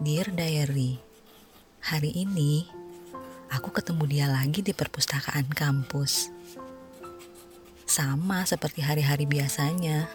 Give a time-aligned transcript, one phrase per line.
[0.00, 0.96] Dear Diary,
[1.84, 2.64] hari ini
[3.52, 6.32] aku ketemu dia lagi di perpustakaan kampus.
[7.84, 10.08] Sama seperti hari-hari biasanya,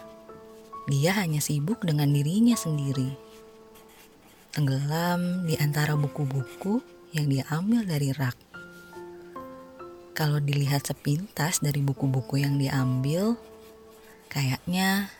[0.90, 3.14] dia hanya sibuk dengan dirinya sendiri.
[4.50, 6.82] Tenggelam di antara buku-buku
[7.14, 8.34] yang dia ambil dari rak.
[10.18, 13.38] Kalau dilihat sepintas dari buku-buku yang diambil,
[14.34, 15.14] kayaknya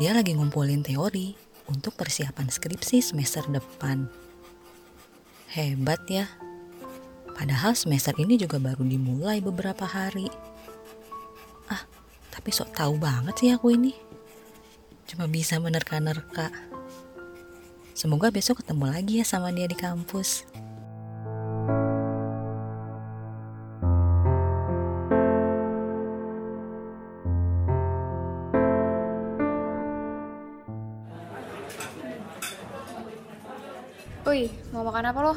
[0.00, 1.39] dia lagi ngumpulin teori
[1.70, 4.10] untuk persiapan skripsi semester depan.
[5.54, 6.26] Hebat ya.
[7.32, 10.28] Padahal semester ini juga baru dimulai beberapa hari.
[11.70, 11.86] Ah,
[12.28, 13.96] tapi sok tahu banget sih aku ini.
[15.08, 16.50] Cuma bisa menerka-nerka.
[17.96, 20.44] Semoga besok ketemu lagi ya sama dia di kampus.
[34.30, 35.34] Woi, mau makan apa lo?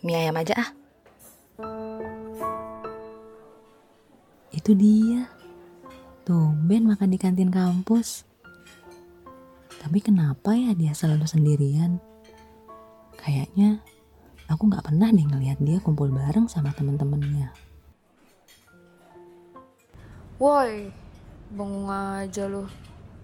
[0.00, 0.70] Mie ayam aja ah.
[4.48, 5.28] Itu dia.
[6.24, 8.24] Tumben makan di kantin kampus.
[9.76, 12.00] Tapi kenapa ya dia selalu sendirian?
[13.20, 13.84] Kayaknya
[14.48, 17.52] aku nggak pernah nih ngeliat dia kumpul bareng sama temen-temennya.
[20.40, 20.88] Woi,
[21.52, 22.72] bengong aja lo.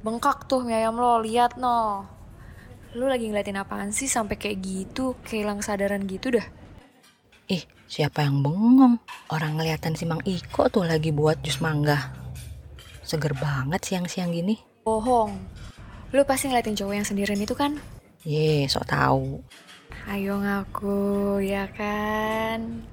[0.05, 2.18] Bengkak tuh mie ayam lo, lihat no.
[2.97, 6.47] Lu lagi ngeliatin apaan sih sampai kayak gitu, kayak hilang kesadaran gitu dah.
[7.53, 8.97] Ih, siapa yang bengong?
[9.29, 12.13] Orang ngeliatan si Mang Iko tuh lagi buat jus mangga.
[13.05, 14.57] Seger banget siang-siang gini.
[14.85, 15.37] Bohong.
[16.17, 17.77] Lu pasti ngeliatin cowok yang sendirian itu kan?
[18.25, 19.45] Ye, sok tahu.
[20.09, 22.85] Ayo ngaku, ya kan?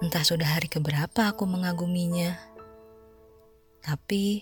[0.00, 2.32] Entah sudah hari keberapa aku mengaguminya.
[3.84, 4.40] Tapi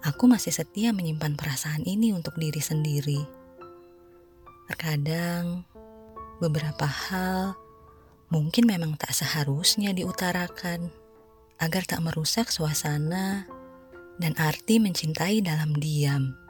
[0.00, 3.20] aku masih setia menyimpan perasaan ini untuk diri sendiri.
[4.72, 5.68] Terkadang
[6.40, 7.60] beberapa hal
[8.32, 10.88] mungkin memang tak seharusnya diutarakan
[11.60, 13.44] agar tak merusak suasana
[14.16, 16.45] dan arti mencintai dalam diam.